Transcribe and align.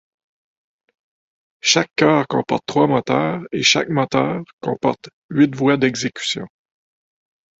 Chaque 1.61 1.91
cœur 1.95 2.27
comporte 2.27 2.65
trois 2.65 2.87
moteurs 2.87 3.43
et 3.51 3.61
chaque 3.61 3.89
moteur 3.89 4.43
comporte 4.59 5.11
huit 5.29 5.55
voies 5.55 5.77
d’exécution. 5.77 6.47